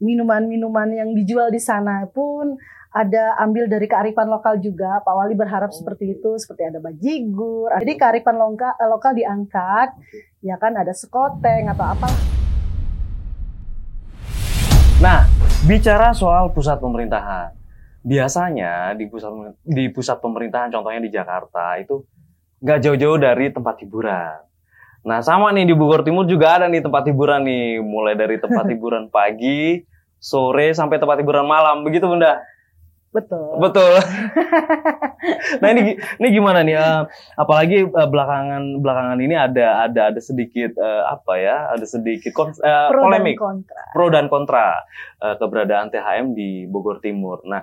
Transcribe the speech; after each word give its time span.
minuman-minuman 0.00 0.92
yang 0.92 1.10
dijual 1.16 1.48
di 1.48 1.60
sana 1.60 2.04
pun 2.10 2.56
ada 2.96 3.36
ambil 3.44 3.68
dari 3.68 3.84
kearifan 3.84 4.24
lokal 4.24 4.56
juga. 4.56 5.04
Pak 5.04 5.14
Wali 5.14 5.36
berharap 5.36 5.68
Oh. 5.68 5.76
seperti 5.76 6.16
itu, 6.16 6.30
seperti 6.40 6.72
ada 6.72 6.80
bajigur. 6.80 7.68
Jadi 7.76 7.92
kearifan 8.00 8.40
lokal, 8.40 8.72
lokal 8.88 9.12
diangkat, 9.12 9.92
ya 10.40 10.56
kan 10.56 10.72
ada 10.72 10.96
sekoteng 10.96 11.68
atau 11.68 11.84
apa. 11.84 12.08
Nah, 14.96 15.28
bicara 15.68 16.16
soal 16.16 16.56
pusat 16.56 16.80
pemerintahan. 16.80 17.52
Biasanya 18.00 18.96
di 18.96 19.04
pusat 19.10 19.28
di 19.60 19.92
pusat 19.92 20.16
pemerintahan 20.22 20.72
contohnya 20.72 21.02
di 21.04 21.12
Jakarta 21.12 21.76
itu 21.76 22.00
nggak 22.64 22.78
jauh-jauh 22.80 23.18
dari 23.20 23.52
tempat 23.52 23.76
hiburan. 23.82 24.45
Nah, 25.06 25.22
sama 25.22 25.54
nih 25.54 25.70
di 25.70 25.74
Bogor 25.78 26.02
Timur 26.02 26.26
juga 26.26 26.58
ada 26.58 26.66
nih 26.66 26.82
tempat 26.82 27.06
hiburan 27.06 27.46
nih, 27.46 27.78
mulai 27.78 28.18
dari 28.18 28.42
tempat 28.42 28.66
hiburan 28.74 29.06
pagi, 29.06 29.86
sore 30.18 30.74
sampai 30.74 30.98
tempat 30.98 31.22
hiburan 31.22 31.46
malam. 31.46 31.86
Begitu, 31.86 32.10
Bunda? 32.10 32.42
Betul. 33.14 33.62
Betul. 33.62 33.96
nah, 35.62 35.68
ini 35.72 35.94
ini 35.96 36.28
gimana 36.28 36.60
nih? 36.60 36.76
eh, 36.76 37.02
apalagi 37.38 37.86
eh, 37.86 38.08
belakangan 38.10 38.82
belakangan 38.82 39.18
ini 39.22 39.32
ada 39.32 39.88
ada 39.88 40.12
ada 40.12 40.20
sedikit 40.20 40.74
eh, 40.76 41.02
apa 41.06 41.32
ya? 41.38 41.70
Ada 41.72 41.86
sedikit 41.86 42.34
kon- 42.34 42.52
Pro 42.58 42.60
dan 42.60 43.00
polemik 43.00 43.38
kontra. 43.38 43.82
pro 43.94 44.06
dan 44.12 44.26
kontra 44.28 44.66
keberadaan 45.22 45.88
THM 45.88 46.34
di 46.36 46.66
Bogor 46.68 47.00
Timur. 47.00 47.40
Nah, 47.48 47.62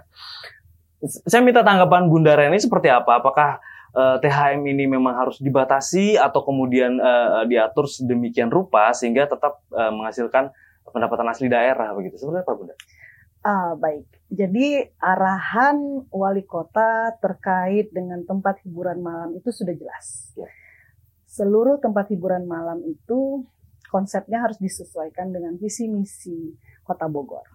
saya 1.03 1.43
minta 1.43 1.61
tanggapan 1.61 2.07
Bunda 2.07 2.33
Reni 2.33 2.57
seperti 2.57 2.87
apa? 2.89 3.19
Apakah 3.21 3.59
eh, 3.93 4.17
THM 4.19 4.61
ini 4.65 4.89
memang 4.89 5.13
harus 5.15 5.37
dibatasi 5.39 6.17
atau 6.17 6.41
kemudian 6.43 6.97
eh, 6.97 7.45
diatur 7.47 7.85
sedemikian 7.85 8.49
rupa 8.49 8.91
sehingga 8.91 9.29
tetap 9.29 9.63
eh, 9.71 9.91
menghasilkan 9.93 10.49
pendapatan 10.89 11.27
asli 11.29 11.47
daerah 11.49 11.93
begitu? 11.97 12.19
Seperti 12.19 12.43
apa, 12.45 12.53
Bunda? 12.53 12.75
Ah, 13.43 13.75
baik. 13.75 14.07
Jadi 14.31 14.87
arahan 15.03 16.07
wali 16.09 16.47
kota 16.47 17.11
terkait 17.19 17.91
dengan 17.91 18.23
tempat 18.23 18.63
hiburan 18.63 19.03
malam 19.03 19.35
itu 19.35 19.51
sudah 19.51 19.75
jelas. 19.75 20.31
Ya. 20.39 20.47
Seluruh 21.27 21.81
tempat 21.83 22.07
hiburan 22.07 22.47
malam 22.47 22.79
itu 22.87 23.43
konsepnya 23.91 24.41
harus 24.41 24.57
disesuaikan 24.57 25.29
dengan 25.35 25.59
visi 25.59 25.85
misi 25.85 26.55
kota 26.81 27.05
Bogor 27.05 27.45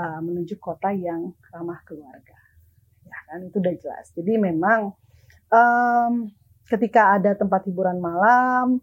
Ah, 0.00 0.22
menuju 0.22 0.56
kota 0.56 0.94
yang 0.96 1.34
ramah 1.52 1.82
keluarga. 1.84 2.38
Ya 3.04 3.18
kan 3.28 3.44
itu 3.44 3.60
udah 3.60 3.74
jelas. 3.76 4.06
Jadi 4.16 4.38
memang 4.40 4.96
em, 5.50 6.12
ketika 6.66 7.18
ada 7.18 7.34
tempat 7.34 7.66
hiburan 7.66 7.98
malam 7.98 8.78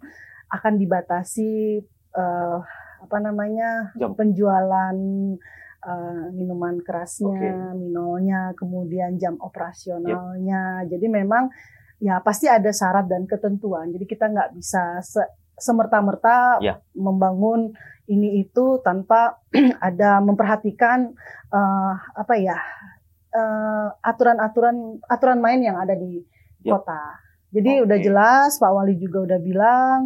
akan 0.51 0.73
dibatasi 0.75 1.81
eh, 2.13 2.57
apa 2.97 3.17
namanya 3.19 3.91
Jam. 3.95 4.11
penjualan 4.15 4.95
eh, 5.87 6.23
minuman 6.35 6.79
kerasnya, 6.83 7.71
minonya, 7.73 8.51
kemudian 8.59 9.15
jam 9.15 9.39
operasionalnya. 9.39 10.83
Jadi 10.85 11.05
memang 11.07 11.47
ya 12.03 12.19
pasti 12.21 12.45
ada 12.51 12.69
syarat 12.69 13.07
dan 13.07 13.23
ketentuan. 13.25 13.89
Jadi 13.95 14.05
kita 14.05 14.27
nggak 14.29 14.51
bisa 14.53 14.99
se- 15.01 15.31
semerta-merta 15.57 16.61
Ya. 16.61 16.77
membangun 16.93 17.73
ini 18.07 18.43
itu 18.45 18.77
tanpa 18.85 19.39
ada 19.87 20.19
memperhatikan 20.19 21.11
eh, 21.51 21.93
apa 22.13 22.33
ya 22.35 22.57
aturan-aturan 24.01 24.97
aturan 25.05 25.39
main 25.39 25.61
yang 25.61 25.77
ada 25.77 25.93
di. 25.93 26.25
Kota. 26.63 27.01
Jadi 27.51 27.71
Oke. 27.79 27.83
udah 27.87 27.97
jelas 28.03 28.49
Pak 28.59 28.71
Wali 28.71 28.95
juga 28.99 29.23
udah 29.23 29.39
bilang. 29.39 29.99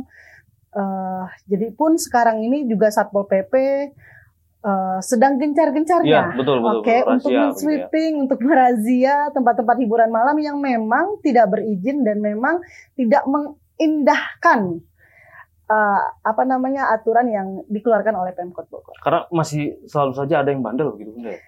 eh, 0.71 1.25
jadi 1.51 1.75
pun 1.75 1.99
sekarang 1.99 2.39
ini 2.47 2.63
juga 2.63 2.87
Satpol 2.87 3.27
PP 3.27 3.53
eh, 4.61 4.99
sedang 5.03 5.35
gencar-gencarnya. 5.35 6.31
Iya, 6.31 6.37
betul 6.37 6.63
betul. 6.63 6.79
Oke, 6.79 6.95
betul. 6.95 7.11
untuk 7.11 7.31
Rahasia, 7.35 7.43
men-sweeping, 7.43 8.13
untuk 8.23 8.39
merazia 8.39 9.15
tempat-tempat 9.35 9.75
hiburan 9.83 10.07
malam 10.15 10.37
yang 10.39 10.63
memang 10.63 11.19
tidak 11.19 11.51
berizin 11.51 12.07
dan 12.07 12.23
memang 12.23 12.63
tidak 12.95 13.19
mengindahkan 13.27 14.79
eh, 15.67 16.03
apa 16.23 16.43
namanya 16.47 16.87
aturan 16.93 17.27
yang 17.27 17.47
dikeluarkan 17.67 18.15
oleh 18.15 18.31
Pemkot 18.31 18.71
Bogor. 18.71 18.95
Karena 19.03 19.27
masih 19.27 19.75
selalu 19.91 20.13
saja 20.15 20.39
ada 20.39 20.55
yang 20.55 20.63
bandel 20.63 20.95
begitu, 20.95 21.19
Bunda. 21.19 21.35
ya? 21.35 21.39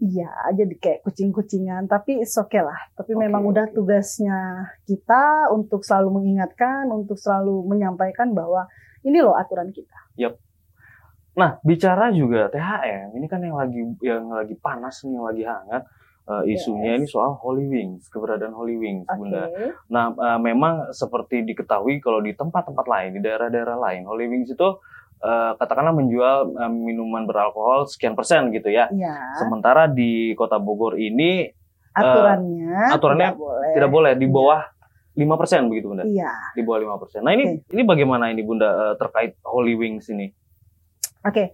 Iya, 0.00 0.32
jadi 0.56 0.74
kayak 0.80 1.00
kucing-kucingan, 1.04 1.84
tapi 1.84 2.24
it's 2.24 2.32
okay 2.40 2.64
lah. 2.64 2.76
Tapi 2.96 3.12
Oke, 3.12 3.20
memang 3.20 3.44
udah 3.44 3.68
oke. 3.68 3.76
tugasnya 3.76 4.64
kita 4.88 5.52
untuk 5.52 5.84
selalu 5.84 6.16
mengingatkan, 6.24 6.88
untuk 6.88 7.20
selalu 7.20 7.68
menyampaikan 7.68 8.32
bahwa 8.32 8.64
ini 9.04 9.20
loh 9.20 9.36
aturan 9.36 9.68
kita. 9.68 9.92
Nah, 11.30 11.56
bicara 11.62 12.10
juga 12.10 12.50
THM, 12.50 13.14
ini 13.14 13.26
kan 13.30 13.40
yang 13.40 13.54
lagi 13.54 13.80
yang 14.02 14.24
lagi 14.34 14.56
panas 14.58 15.04
nih, 15.06 15.14
yang 15.14 15.24
lagi 15.30 15.44
hangat 15.46 15.82
eh, 16.30 16.42
isunya 16.52 16.94
Yes. 16.94 16.98
ini 17.00 17.06
soal 17.06 17.32
Holy 17.38 17.66
Wings, 17.70 18.06
keberadaan 18.10 18.54
Holy 18.54 18.76
Wings, 18.76 19.06
Oke. 19.06 19.14
Bunda. 19.18 19.44
Nah, 19.88 20.10
eh, 20.10 20.38
memang 20.42 20.90
seperti 20.90 21.46
diketahui 21.46 22.02
kalau 22.02 22.18
di 22.18 22.34
tempat-tempat 22.34 22.86
lain, 22.86 23.10
di 23.18 23.20
daerah-daerah 23.22 23.78
lain, 23.78 24.02
Holy 24.04 24.26
Wings 24.26 24.50
itu 24.50 24.68
eh, 25.20 25.52
katakanlah 25.56 25.94
menjual 25.94 26.56
eh, 26.56 26.72
minuman 26.72 27.28
beralkohol 27.28 27.86
sekian 27.86 28.16
persen 28.16 28.50
gitu 28.50 28.72
ya. 28.72 28.88
Iya. 28.88 29.40
Sementara 29.40 29.86
di 29.86 30.32
Kota 30.34 30.56
Bogor 30.56 30.96
ini 30.96 31.48
Aturannya, 31.90 32.94
aturannya 32.94 33.28
tidak 33.34 33.42
boleh. 33.42 33.72
tidak 33.74 33.90
boleh 33.90 34.12
di 34.14 34.26
bawah 34.30 34.60
5% 35.18 35.70
begitu, 35.70 35.90
Bunda. 35.90 36.06
Iya. 36.06 36.30
Di 36.54 36.62
bawah 36.62 36.78
5%. 37.02 37.26
Nah, 37.26 37.34
ini 37.34 37.58
ini 37.66 37.82
bagaimana 37.82 38.30
ini 38.30 38.46
Bunda 38.46 38.68
eh, 38.70 38.94
terkait 38.94 39.36
Holy 39.42 39.74
Wings 39.74 40.06
ini? 40.08 40.30
Oke, 41.26 41.52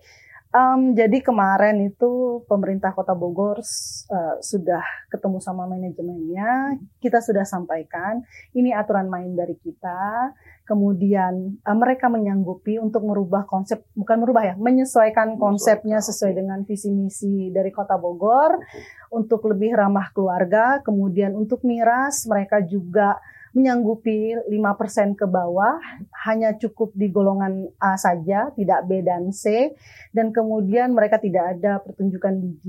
Em, 0.54 0.94
jadi 0.94 1.18
kemarin 1.20 1.90
itu 1.90 2.40
pemerintah 2.46 2.94
Kota 2.94 3.12
Bogor 3.18 3.58
eh, 3.60 4.36
sudah 4.40 4.84
ketemu 5.10 5.42
sama 5.42 5.66
manajemennya, 5.66 6.78
kita 7.02 7.18
sudah 7.18 7.42
sampaikan 7.42 8.22
ini 8.54 8.70
aturan 8.70 9.10
main 9.10 9.34
dari 9.34 9.58
kita. 9.58 10.32
Kemudian 10.62 11.60
eh, 11.60 11.76
mereka 11.76 12.06
menyanggupi 12.06 12.78
untuk 12.78 13.04
merubah 13.04 13.42
konsep, 13.44 13.84
bukan 13.98 14.22
merubah 14.22 14.42
ya, 14.48 14.54
menyesuaikan 14.54 15.34
konsepnya 15.34 15.98
sesuai 15.98 16.38
dengan 16.38 16.62
visi 16.62 16.94
misi 16.94 17.50
dari 17.50 17.74
Kota 17.74 17.98
Bogor 17.98 18.62
untuk 19.10 19.44
lebih 19.50 19.74
ramah 19.74 20.14
keluarga. 20.14 20.78
Kemudian 20.80 21.34
untuk 21.34 21.66
miras 21.66 22.22
mereka 22.30 22.62
juga 22.62 23.18
menyanggupi 23.56 24.36
5% 24.52 25.16
ke 25.16 25.24
bawah, 25.24 25.80
hanya 26.28 26.60
cukup 26.60 26.92
di 26.92 27.08
golongan 27.08 27.72
A 27.80 27.96
saja, 27.96 28.52
tidak 28.52 28.84
B 28.84 29.00
dan 29.00 29.32
C. 29.32 29.72
Dan 30.12 30.28
kemudian 30.36 30.92
mereka 30.92 31.16
tidak 31.16 31.56
ada 31.56 31.80
pertunjukan 31.80 32.36
DJ, 32.36 32.68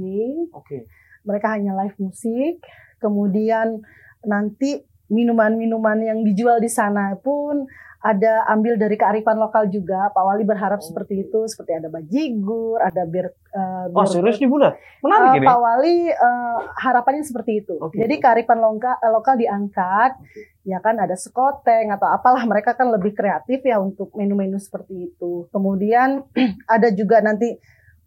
Oke. 0.56 0.88
mereka 1.28 1.52
hanya 1.52 1.76
live 1.76 2.00
musik. 2.00 2.64
Kemudian 3.04 3.84
nanti 4.24 4.88
minuman-minuman 5.10 5.98
yang 6.00 6.20
dijual 6.22 6.58
di 6.58 6.68
sana 6.68 7.16
pun 7.16 7.68
ada 7.98 8.46
ambil 8.48 8.78
dari 8.78 8.94
kearifan 8.94 9.36
lokal 9.36 9.66
juga. 9.68 10.14
Pak 10.14 10.22
Wali 10.22 10.44
berharap 10.44 10.78
Oh. 10.78 10.86
seperti 10.86 11.26
itu, 11.26 11.40
seperti 11.44 11.72
ada 11.74 11.90
bajigur, 11.90 12.78
ada 12.78 13.04
bir, 13.04 13.26
eh, 13.50 13.86
Oh, 13.90 14.06
serius 14.06 14.38
nih 14.38 14.46
Bunda? 14.46 14.78
Menarik 15.02 15.28
Eh, 15.28 15.38
ini. 15.38 15.46
Pak 15.46 15.58
Wali 15.58 15.98
eh, 16.08 16.58
harapannya 16.78 17.26
seperti 17.26 17.52
itu. 17.60 17.74
Oke, 17.76 17.98
Jadi 17.98 18.16
kearifan 18.18 18.62
lokal, 18.62 18.96
lokal 19.04 19.36
diangkat, 19.36 20.14
Oke. 20.14 20.42
ya 20.64 20.78
kan 20.78 20.96
ada 20.96 21.18
sekoteng 21.18 21.90
atau 21.90 22.08
apalah 22.08 22.46
mereka 22.46 22.72
kan 22.72 22.86
lebih 22.88 23.12
kreatif 23.12 23.66
ya 23.66 23.82
untuk 23.82 24.14
menu-menu 24.14 24.62
seperti 24.62 25.10
itu. 25.10 25.50
Kemudian 25.50 26.22
ada 26.70 26.94
juga 26.94 27.18
nanti 27.20 27.58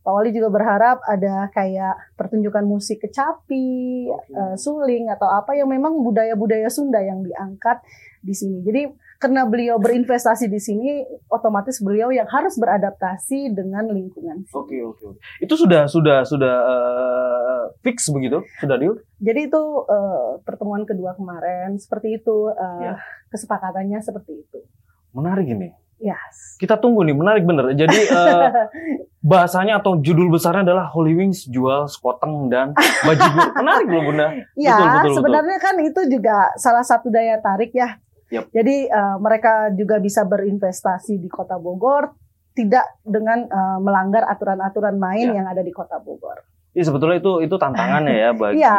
Pak 0.00 0.08
Wali 0.10 0.32
juga 0.32 0.48
berharap 0.48 1.04
ada 1.04 1.52
kayak 1.52 2.16
pertunjukan 2.16 2.64
musik 2.64 3.04
kecapi, 3.04 4.08
Oke. 4.08 4.32
eh, 4.32 4.56
suling 4.56 5.12
atau 5.12 5.28
apa 5.28 5.52
yang 5.52 5.68
memang 5.68 6.00
budaya-budaya 6.00 6.72
Sunda 6.72 7.04
yang 7.04 7.20
diangkat 7.20 7.84
di 8.20 8.32
sini. 8.32 8.64
Jadi 8.64 8.88
karena 9.20 9.44
beliau 9.44 9.76
berinvestasi 9.76 10.48
di 10.48 10.56
sini, 10.56 11.04
otomatis 11.28 11.84
beliau 11.84 12.08
yang 12.08 12.24
harus 12.24 12.56
beradaptasi 12.56 13.52
dengan 13.52 13.92
lingkungan. 13.92 14.48
Oke 14.48 14.80
oke 14.80 15.02
oke. 15.04 15.20
Itu 15.36 15.60
sudah 15.60 15.84
sudah 15.84 16.24
sudah 16.24 16.54
eh, 16.64 17.64
fix 17.84 18.08
begitu? 18.08 18.40
Sudah 18.56 18.80
deal? 18.80 18.96
Jadi 19.20 19.52
itu 19.52 19.62
eh, 19.84 20.30
pertemuan 20.40 20.88
kedua 20.88 21.12
kemarin 21.12 21.76
seperti 21.76 22.16
itu 22.16 22.48
eh, 22.48 22.80
Ya. 22.80 22.96
kesepakatannya 23.28 24.00
seperti 24.00 24.40
itu. 24.40 24.64
Menarik 25.12 25.44
ini. 25.44 25.76
Yes. 26.00 26.56
Kita 26.56 26.80
tunggu 26.80 27.04
nih, 27.04 27.12
menarik 27.12 27.44
bener. 27.44 27.76
Jadi 27.76 27.98
eh, 28.18 28.48
bahasanya 29.20 29.84
atau 29.84 30.00
judul 30.00 30.32
besarnya 30.32 30.64
adalah 30.64 30.88
Holy 30.88 31.12
Wings 31.12 31.44
jual 31.44 31.84
sekoteng 31.86 32.48
dan 32.48 32.72
bajigur. 33.04 33.52
Menarik 33.60 33.86
loh 33.86 34.02
Bunda. 34.08 34.26
ya, 34.56 34.74
betul, 34.80 34.88
betul, 34.88 35.12
sebenarnya 35.20 35.58
kan 35.60 35.74
itu 35.78 36.00
juga 36.08 36.36
salah 36.56 36.80
satu 36.82 37.12
daya 37.12 37.36
tarik 37.38 37.76
ya. 37.76 38.00
Yap. 38.32 38.48
Jadi 38.48 38.88
eh, 38.88 39.16
mereka 39.20 39.68
juga 39.76 40.00
bisa 40.00 40.24
berinvestasi 40.24 41.20
di 41.20 41.28
Kota 41.28 41.60
Bogor 41.60 42.16
tidak 42.56 42.96
dengan 43.04 43.44
eh, 43.44 43.78
melanggar 43.78 44.24
aturan-aturan 44.24 44.96
main 44.96 45.36
Ya. 45.36 45.44
yang 45.44 45.46
ada 45.46 45.60
di 45.60 45.70
Kota 45.70 46.00
Bogor. 46.00 46.40
Ya 46.70 46.86
sebetulnya 46.86 47.18
itu 47.18 47.42
itu 47.44 47.54
tantangannya 47.58 48.14
ya 48.16 48.30
bagi 48.40 48.62
Iya. 48.62 48.78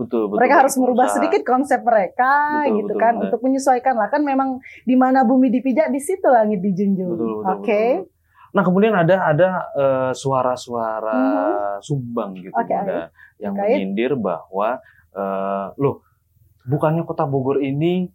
Betul 0.00 0.22
betul. 0.26 0.36
mereka 0.36 0.48
bagi 0.50 0.60
harus 0.62 0.74
merubah 0.74 0.96
pengusaha. 1.04 1.16
sedikit 1.16 1.42
konsep 1.44 1.80
mereka 1.80 2.32
Betul, 2.58 2.74
gitu 2.74 2.86
betul, 2.88 2.98
kan 2.98 3.12
benar. 3.12 3.24
untuk 3.26 3.40
menyesuaikan 3.42 3.94
lah 3.94 4.08
kan 4.08 4.22
memang 4.22 4.48
di 4.82 4.94
mana 4.94 5.20
bumi 5.22 5.48
dipijak 5.50 5.88
di 5.88 5.98
situ 5.98 6.24
langit 6.24 6.58
dijunjung. 6.58 7.10
Betul, 7.12 7.32
betul, 7.36 7.52
Oke. 7.54 7.60
betul, 7.62 8.00
betul. 8.00 8.18
Nah 8.50 8.62
kemudian 8.62 8.94
ada 8.94 9.16
ada 9.26 9.48
eh, 9.72 10.12
suara-suara 10.12 11.14
Mhm. 11.14 11.80
sumbang 11.80 12.30
gitu 12.36 12.50
Oke, 12.52 12.66
Bunda, 12.66 13.00
yang 13.36 13.54
Terkait? 13.54 13.76
menyindir 13.76 14.12
bahwa 14.14 14.68
eh, 15.10 15.66
loh 15.76 16.02
bukannya 16.62 17.02
kota 17.02 17.24
Bogor 17.24 17.58
ini 17.58 18.10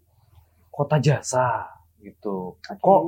kota 0.70 0.98
jasa 0.98 1.72
gitu, 1.98 2.60
Oke. 2.60 2.78
kok 2.78 3.02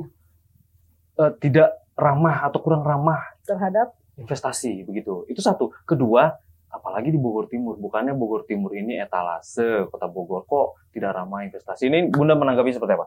eh, 1.18 1.32
tidak 1.38 1.68
ramah 1.92 2.44
atau 2.44 2.58
kurang 2.58 2.80
ramah 2.80 3.20
terhadap 3.42 3.92
investasi 4.14 4.82
begitu. 4.82 5.26
Itu 5.26 5.38
satu. 5.38 5.70
Kedua, 5.84 6.30
apalagi 6.68 7.12
di 7.12 7.20
Bogor 7.20 7.48
Timur, 7.48 7.80
bukannya 7.80 8.12
Bogor 8.12 8.44
Timur 8.44 8.72
ini 8.76 9.00
etalase 9.00 9.88
kota 9.88 10.06
Bogor 10.06 10.44
kok 10.44 10.88
tidak 10.92 11.16
ramah 11.16 11.44
investasi. 11.44 11.88
Ini 11.88 12.12
Bunda 12.12 12.36
menanggapi 12.36 12.70
seperti 12.72 12.94
apa? 12.96 13.06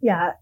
ya 0.00 0.36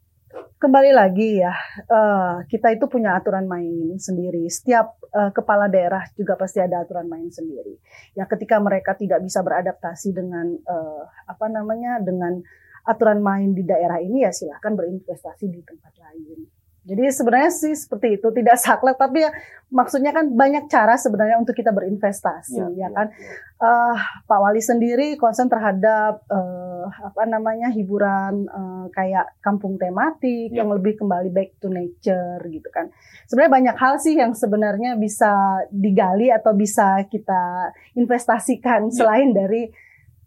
kembali 0.59 0.91
lagi 0.91 1.39
ya 1.39 1.55
eh, 1.87 2.37
kita 2.51 2.75
itu 2.75 2.91
punya 2.91 3.15
aturan 3.15 3.47
main 3.47 3.95
sendiri. 3.99 4.51
Setiap 4.51 4.99
eh, 5.15 5.31
kepala 5.31 5.71
daerah 5.71 6.03
juga 6.19 6.35
pasti 6.35 6.59
ada 6.59 6.83
aturan 6.83 7.07
main 7.07 7.31
sendiri. 7.31 7.79
Ya 8.19 8.27
ketika 8.27 8.59
mereka 8.59 8.99
tidak 8.99 9.23
bisa 9.23 9.45
beradaptasi 9.47 10.11
dengan 10.11 10.59
eh, 10.59 11.05
apa 11.31 11.47
namanya 11.47 12.03
dengan 12.03 12.43
aturan 12.85 13.23
main 13.23 13.57
di 13.57 13.65
daerah 13.65 14.03
ini 14.03 14.27
ya 14.27 14.33
silahkan 14.35 14.75
berinvestasi 14.75 15.49
di 15.49 15.61
tempat 15.63 15.95
lain. 16.03 16.64
Jadi 16.85 17.09
sebenarnya 17.09 17.49
sih 17.49 17.73
seperti 17.73 18.21
itu 18.21 18.29
tidak 18.29 18.61
saklek 18.61 19.01
tapi 19.01 19.25
ya 19.25 19.33
maksudnya 19.73 20.13
kan 20.13 20.29
banyak 20.29 20.69
cara 20.69 20.95
sebenarnya 20.95 21.41
untuk 21.41 21.57
kita 21.57 21.73
berinvestasi 21.73 22.61
ya, 22.77 22.93
kan. 22.93 23.09
Eh, 23.57 23.97
Pak 24.29 24.39
Wali 24.39 24.61
sendiri 24.61 25.17
konsen 25.17 25.49
terhadap 25.49 26.21
eh, 26.29 26.85
apa 27.01 27.25
namanya 27.25 27.73
hiburan 27.73 28.45
eh, 28.45 28.87
kayak 28.93 29.41
kampung 29.41 29.81
tematik 29.81 30.53
Ya. 30.53 30.61
yang 30.61 30.69
lebih 30.71 31.01
kembali 31.01 31.33
back 31.33 31.57
to 31.59 31.73
nature 31.73 32.45
gitu 32.45 32.69
kan. 32.69 32.93
Sebenarnya 33.27 33.53
banyak 33.73 33.77
hal 33.81 33.95
sih 33.97 34.15
yang 34.15 34.37
sebenarnya 34.37 35.01
bisa 35.01 35.33
digali 35.73 36.29
atau 36.29 36.53
bisa 36.53 37.01
kita 37.09 37.73
investasikan 37.97 38.93
Ya. 38.93 39.09
selain 39.09 39.33
dari 39.33 39.73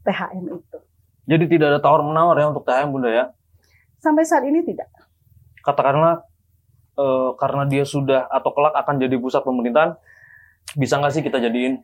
THM 0.01 0.43
itu. 0.49 0.77
Jadi 1.27 1.43
tidak 1.45 1.67
ada 1.69 1.79
tawar 1.79 2.01
menawar 2.01 2.33
ya 2.35 2.49
untuk 2.49 2.65
THM 2.65 2.89
Bunda 2.89 3.13
ya. 3.13 3.25
Sampai 4.01 4.25
saat 4.25 4.41
ini 4.41 4.65
tidak. 4.65 4.89
Katakanlah 5.61 6.25
eh, 6.97 7.29
karena 7.37 7.63
dia 7.69 7.85
sudah 7.85 8.25
atau 8.27 8.51
kelak 8.51 8.73
akan 8.75 8.97
jadi 8.97 9.15
pusat 9.21 9.45
pemerintahan, 9.45 9.95
bisa 10.75 10.97
nggak 10.97 11.13
sih 11.13 11.23
kita 11.23 11.37
jadiin 11.39 11.79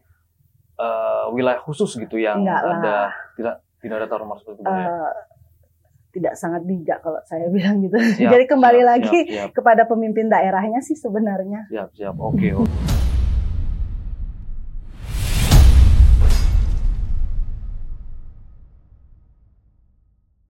eh, 0.82 1.26
wilayah 1.32 1.62
khusus 1.62 1.94
gitu 1.96 2.18
yang 2.18 2.42
Enggak 2.42 2.62
lah. 2.66 2.74
ada 2.82 2.96
tidak 3.38 3.56
tidak 3.80 3.96
ada 4.02 4.08
menawar 4.18 4.40
seperti 4.42 4.60
itu 4.66 4.74
ya? 4.74 4.88
Eh, 4.90 5.14
tidak 6.14 6.34
sangat 6.38 6.62
bijak 6.66 7.00
kalau 7.02 7.20
saya 7.26 7.50
bilang 7.56 7.82
gitu. 7.82 7.98
Siap, 7.98 8.32
Jadi 8.34 8.46
kembali 8.46 8.82
siap, 8.82 8.90
lagi 8.90 9.20
siap, 9.30 9.34
siap. 9.34 9.50
kepada 9.54 9.84
pemimpin 9.90 10.30
daerahnya 10.30 10.82
sih 10.82 10.98
sebenarnya. 10.98 11.66
Siap, 11.70 11.90
siap. 11.94 12.16
Oke, 12.18 12.54
oke. 12.54 13.13